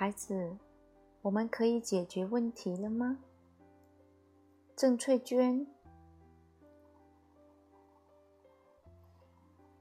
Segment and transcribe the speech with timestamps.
[0.00, 0.56] 孩子，
[1.22, 3.18] 我们可以解决问题了吗？
[4.76, 5.66] 郑翠娟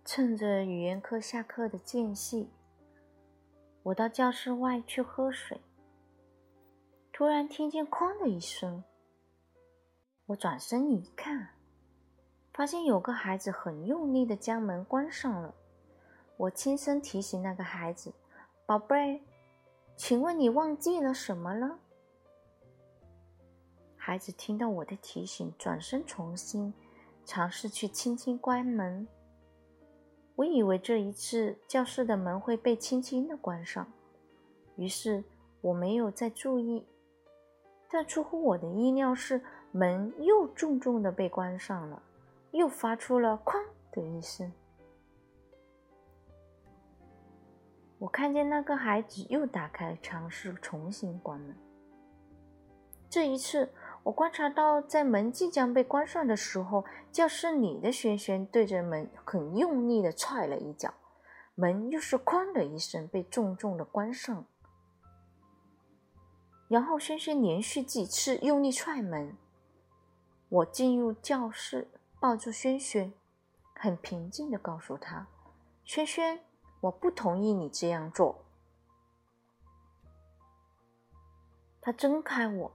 [0.03, 2.49] 趁着语言课下课的间隙，
[3.83, 5.61] 我到教室外去喝水。
[7.13, 8.83] 突然听见“哐”的一声，
[10.25, 11.49] 我转身一看，
[12.55, 15.53] 发现有个孩子很用力的将门关上了。
[16.37, 18.11] 我轻声提醒那个孩子
[18.65, 19.21] ：“宝贝，
[19.97, 21.79] 请问你忘记了什么了？”
[23.97, 26.73] 孩子听到我的提醒，转身重新
[27.25, 29.05] 尝试去轻轻关门。
[30.35, 33.91] 我以为这一次教室的门会被轻轻的关上，
[34.75, 35.23] 于是
[35.61, 36.85] 我没有再注意。
[37.89, 42.01] 但出乎我的意料是，门又重重的被关上了，
[42.51, 43.61] 又发出了“哐”
[43.91, 44.53] 的一声。
[47.99, 51.55] 我看见那个孩子又打开，尝试重新关门。
[53.09, 53.73] 这一次。
[54.03, 60.93] 我观察到，在门即将被关上的时候，教室里的轩轩对着门很用力的踹了一脚，
[61.55, 64.45] 门又是“哐”的一声被重重的关上。
[66.69, 69.35] 然后轩轩连续几次用力踹门。
[70.47, 71.89] 我进入教室，
[72.21, 73.11] 抱住轩轩，
[73.75, 75.27] 很平静的告诉他
[75.83, 76.39] ：“轩轩，
[76.81, 78.43] 我不同意你这样做。”
[81.81, 82.71] 他睁开我。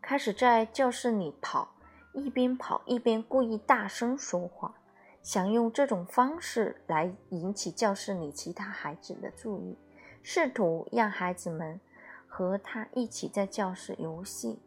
[0.00, 1.74] 开始在教室里跑，
[2.12, 4.76] 一边跑一边故意大声说话，
[5.20, 9.76] 想用这种方式来引起教室里其他孩子的注意，
[10.22, 11.80] 试图让孩子们
[12.28, 14.60] 和他一起在教室游戏。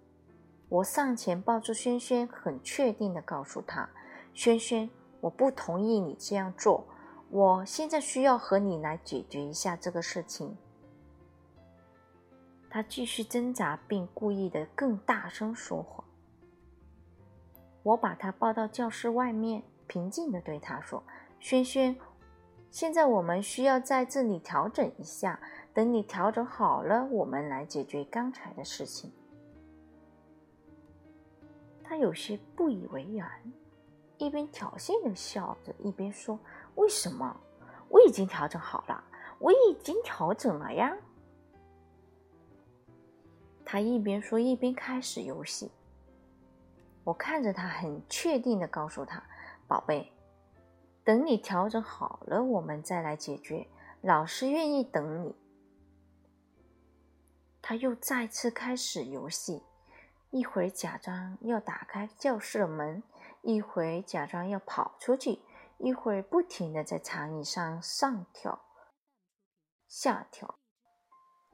[0.67, 3.89] 我上前抱住轩轩，很确定地告诉他
[4.35, 4.89] ：“轩轩，
[5.21, 6.85] 我不同意你这样做，
[7.29, 10.57] 我现在需要和你来解决一下这个事情。”
[12.69, 16.03] 他继续挣扎，并故意的更大声说话。
[17.81, 21.01] 我把他抱到教室外面，平静的对他说
[21.39, 21.95] ：“轩轩，
[22.69, 25.39] 现在我们需要在这里调整一下，
[25.73, 29.11] 等你调整好了，我们来解决刚才的事情。”
[31.83, 33.27] 他有些不以为然，
[34.19, 36.39] 一边挑衅的笑着，一边说
[36.79, 37.35] ：“为什么？
[37.89, 39.03] 我已经调整好了，
[39.37, 40.95] 我已经调整了呀。”
[43.65, 45.69] 他一边说一边开始游戏。
[47.03, 49.21] 我看着他，很确定的告诉他
[49.67, 50.11] ：“宝贝，
[51.03, 53.67] 等你调整好了，我们再来解决。
[54.01, 55.35] 老师愿意等你。”
[57.61, 59.63] 他又再次开始游戏，
[60.29, 63.03] 一会儿假装要打开教室的门，
[63.41, 65.39] 一会儿假装要跑出去，
[65.79, 68.61] 一会儿不停的在长椅上上跳、
[69.87, 70.59] 下跳，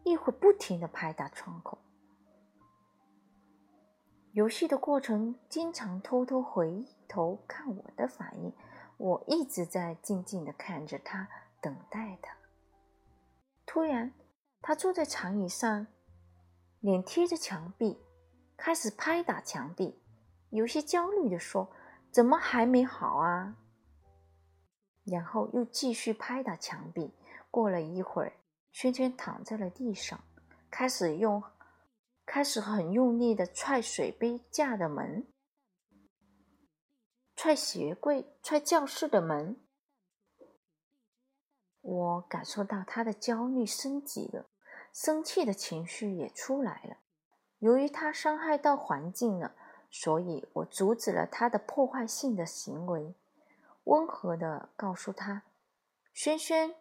[0.03, 1.77] 一会儿不停的拍打窗口。
[4.31, 8.51] 游戏的过程，经常偷偷回头看我的反应。
[8.97, 11.29] 我一直在静静的看着他，
[11.61, 12.35] 等待他。
[13.65, 14.11] 突然，
[14.61, 15.85] 他坐在长椅上，
[16.79, 18.01] 脸贴着墙壁，
[18.57, 20.01] 开始拍打墙壁，
[20.49, 21.69] 有些焦虑的说
[22.09, 23.57] ：“怎么还没好啊？”
[25.05, 27.13] 然后又继续拍打墙壁。
[27.49, 28.33] 过了一会儿，
[28.71, 30.23] 轩轩躺在了地上，
[30.69, 31.41] 开始用。
[32.27, 35.27] 开始很用力的踹水杯架的门，
[37.35, 39.61] 踹鞋柜，踹教室的门。
[41.81, 44.49] 我感受到他的焦虑升级了，
[44.91, 46.97] 生气的情绪也出来了。
[47.59, 49.55] 由于他伤害到环境了，
[49.91, 53.13] 所以我阻止了他的破坏性的行为，
[53.85, 55.43] 温和的告诉他
[56.13, 56.75] ：“轩轩，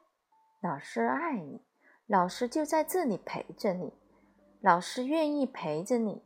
[0.61, 1.62] 老师爱你，
[2.06, 3.95] 老师就在这里陪着你。”
[4.61, 6.23] 老师愿意陪着你。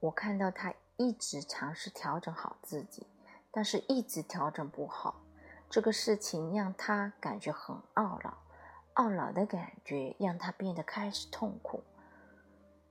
[0.00, 3.06] 我看到他一直尝试调整好自己，
[3.52, 5.22] 但是一直调整不好。
[5.70, 8.36] 这个事情让他感觉很懊恼，
[8.96, 11.84] 懊恼的感觉让他变得开始痛苦。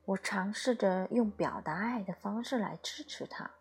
[0.06, 3.52] 我尝试着用表达爱的方式来支持他，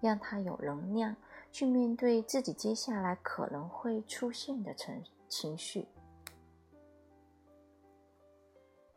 [0.00, 1.16] 让他有能量
[1.50, 5.86] 去面对自己接下来可能会出现的情情绪。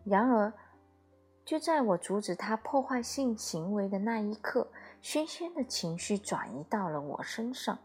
[0.04, 0.52] 然而，
[1.46, 4.68] 就在我阻止他破坏性行为的那一刻，
[5.02, 7.78] 轩轩的情绪转移到了我身上。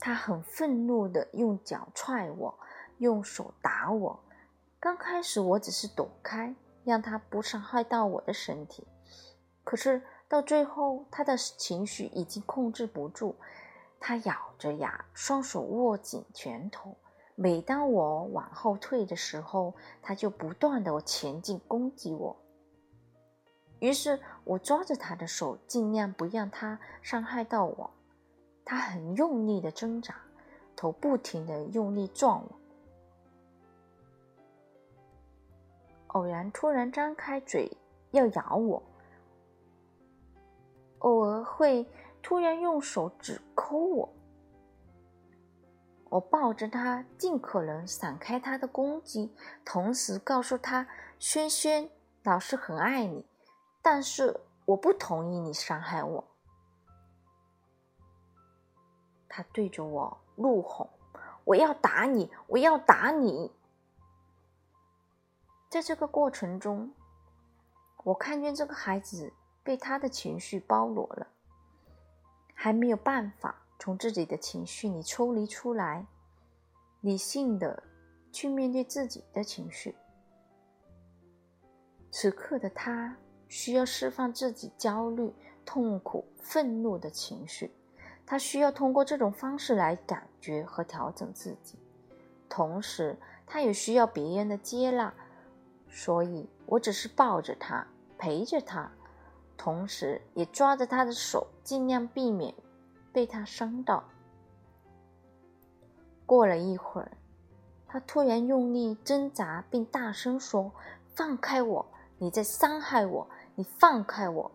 [0.00, 2.58] 他很愤怒的用脚踹我，
[2.98, 4.20] 用手打我。
[4.80, 8.86] 刚开始我只是躲开，让他不伤害到我的身体。
[9.64, 13.34] 可是到最后，他的情绪已经控制不住，
[13.98, 16.94] 他咬着牙，双手握紧拳头，
[17.34, 22.36] 每当我往后退的时候，他就不断的前进攻击我。
[23.78, 27.90] 于是我抓着他的手，尽量不让他伤害到我。
[28.64, 30.14] 他很用力的挣扎，
[30.76, 32.58] 头不停的用力撞我。
[36.08, 37.70] 偶然突然张开嘴
[38.10, 38.82] 要咬我，
[41.00, 41.86] 偶尔会
[42.22, 44.14] 突然用手指抠我。
[46.10, 49.34] 我抱着他，尽可能闪开他的攻击，
[49.64, 50.88] 同时告诉他
[51.20, 51.90] ：“轩轩，
[52.22, 53.26] 老师很爱你，
[53.82, 56.24] 但是我不同意你伤害我。”
[59.28, 60.88] 他对着我怒吼
[61.44, 62.32] ：“我要打你！
[62.46, 63.52] 我要打你！”
[65.68, 66.94] 在这个过程中，
[68.04, 69.34] 我看见这个孩子
[69.68, 71.26] 被他的情绪包罗了，
[72.54, 76.06] 还没有办法从自己的情绪里抽离出来，
[77.02, 77.82] 理性的
[78.32, 79.94] 去面对自己的情绪。
[82.10, 83.14] 此刻的他
[83.46, 85.30] 需要释放自己焦虑、
[85.66, 87.70] 痛苦、愤怒的情绪，
[88.24, 91.78] 他需要通过这种方式来感觉和调整自己，
[92.48, 93.14] 同时
[93.46, 95.12] 他也需要别人的接纳。
[95.90, 97.86] 所以我只是抱着他，
[98.16, 98.90] 陪着他，
[99.58, 102.54] 同时也抓着他的手，尽量避免
[103.12, 104.02] 被他伤到。
[106.24, 107.10] 过了一会儿，
[107.86, 110.72] 他突然用力挣扎，并大声说
[111.16, 111.84] ：“放开我！
[112.18, 113.28] 你在伤害我！
[113.56, 114.50] 你放开我！”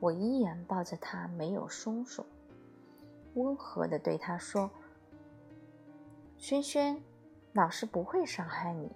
[0.00, 2.24] 我依然抱着他，没有松手，
[3.34, 4.70] 温和的对他说
[6.38, 7.02] ：“轩轩，
[7.52, 8.90] 老师不会伤害你。”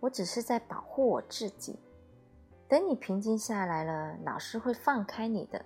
[0.00, 1.78] 我只是在保护我自己。
[2.72, 5.62] 等你平静下来了，老师会放开你的。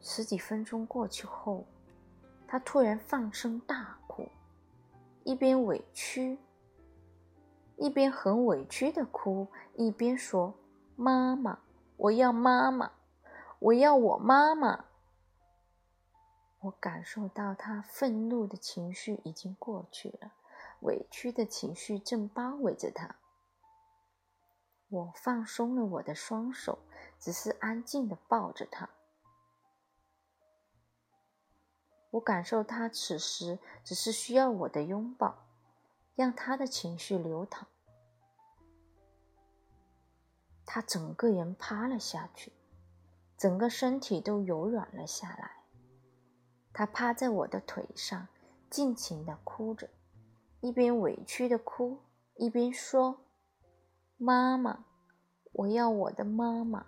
[0.00, 1.64] 十几分钟过去后，
[2.48, 4.28] 他突然放声大哭，
[5.22, 6.36] 一边委屈，
[7.76, 9.46] 一边很委屈的哭，
[9.76, 10.52] 一边说
[10.96, 11.60] ：“妈妈，
[11.96, 12.90] 我要妈妈，
[13.60, 14.86] 我要我妈妈。”
[16.58, 20.32] 我感受到他愤怒的情绪已经过去了。
[20.80, 23.14] 委屈的情绪正包围着他，
[24.88, 26.78] 我放松了我的双手，
[27.18, 28.88] 只是安静的抱着他。
[32.12, 35.46] 我感受他此时只是需要我的拥抱，
[36.14, 37.66] 让他的情绪流淌。
[40.64, 42.52] 他整个人趴了下去，
[43.36, 45.64] 整个身体都柔软了下来。
[46.72, 48.28] 他趴在我的腿上，
[48.70, 49.90] 尽情的哭着。
[50.60, 52.00] 一边委屈的哭，
[52.36, 53.20] 一边说
[54.16, 54.84] ：“妈妈，
[55.52, 56.86] 我要我的妈妈。”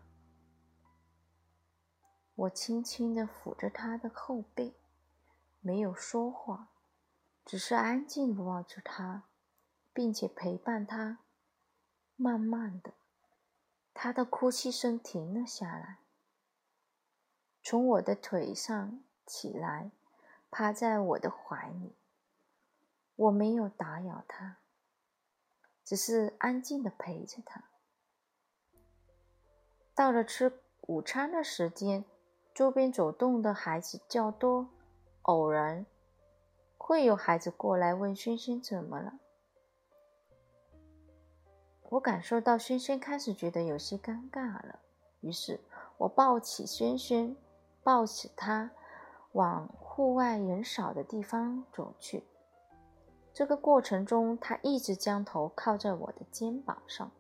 [2.35, 4.77] 我轻轻的抚着他的后背，
[5.61, 6.71] 没有说话，
[7.45, 9.25] 只是安静的抱着他，
[9.93, 11.19] 并且陪伴他。
[12.15, 12.95] 慢慢的，
[13.93, 15.99] 他的哭泣声停了下来，
[17.63, 19.91] 从我的腿上起来，
[20.51, 21.97] 趴在我的怀里。
[23.17, 24.59] 我没有打扰他，
[25.89, 27.65] 只是安静的陪着他。
[29.95, 32.05] 到了吃午餐的时间，
[32.55, 34.69] 周边走动的孩子较多，
[35.23, 35.87] 偶然
[36.77, 39.19] 会有孩子过来问轩轩怎么了。
[41.89, 44.81] 我感受到轩轩开始觉得有些尴尬了，
[45.23, 45.59] 于是
[45.97, 47.35] 我抱起轩轩，
[47.83, 48.71] 抱起他，
[49.33, 52.25] 往户外人少的地方走去。
[53.33, 57.11] 这个过程中，他一直将头靠在我的肩膀上，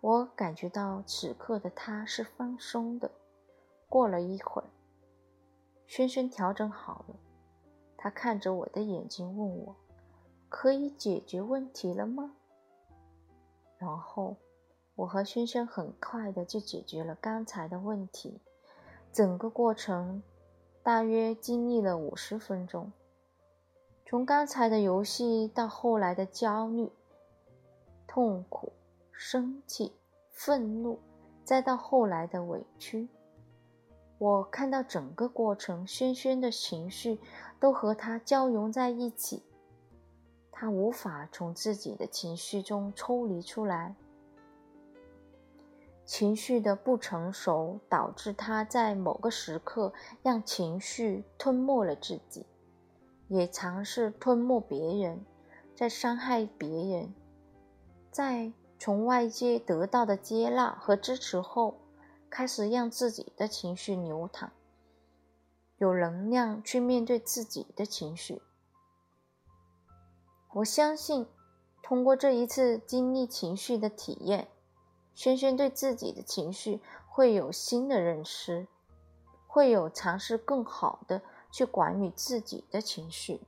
[0.00, 3.10] 我感觉到此刻的他是放松的。
[3.88, 4.68] 过了一会儿，
[5.86, 7.16] 轩轩调整好了，
[7.96, 9.76] 他看着我的眼睛问我
[10.50, 12.34] ：“可以解决问题了吗？”
[13.78, 14.36] 然后，
[14.96, 18.40] 我和轩轩很快的就解决了刚才的问题。
[19.12, 20.22] 整个过程
[20.82, 22.92] 大约经历了五十分钟。
[24.08, 26.88] 从刚才的游戏到后来的焦虑、
[28.06, 28.72] 痛苦、
[29.10, 29.92] 生气、
[30.30, 31.00] 愤怒，
[31.42, 33.08] 再到后来的委屈，
[34.18, 37.18] 我看到整个过程，轩轩的情绪
[37.58, 39.42] 都和他交融在一起，
[40.52, 43.96] 他无法从自己的情绪中抽离出来，
[46.04, 52.46] 情绪的不成熟导致他在某个时刻让情绪吞没了自己。
[53.28, 55.24] 也尝试吞没别人，
[55.74, 57.14] 在伤害别人，
[58.10, 61.80] 在从外界得到的接纳和支持后，
[62.30, 64.52] 开始让自己的情绪流淌。
[65.78, 68.40] 有能量去面对自己的情绪。
[70.54, 71.26] 我相信，
[71.82, 74.48] 通过这一次经历情绪的体验，
[75.14, 78.68] 轩轩对自己的情绪会有新的认识，
[79.46, 81.20] 会有尝试更好的
[81.56, 83.40] 去管理自己的情绪。